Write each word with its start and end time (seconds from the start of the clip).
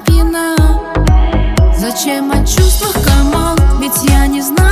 пьяна. 0.00 0.56
Зачем 1.78 2.30
о 2.30 2.38
чувствах 2.46 2.94
команд, 3.04 3.60
ведь 3.80 4.10
я 4.10 4.26
не 4.26 4.42
знаю. 4.42 4.65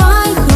mine 0.00 0.47